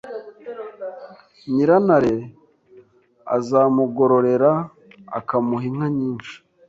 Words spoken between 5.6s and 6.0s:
inka